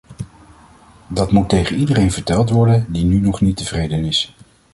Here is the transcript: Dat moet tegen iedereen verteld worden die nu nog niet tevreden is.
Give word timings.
Dat 1.07 1.31
moet 1.31 1.49
tegen 1.49 1.75
iedereen 1.75 2.11
verteld 2.11 2.49
worden 2.49 2.85
die 2.89 3.05
nu 3.05 3.19
nog 3.19 3.41
niet 3.41 3.57
tevreden 3.57 4.03
is. 4.05 4.33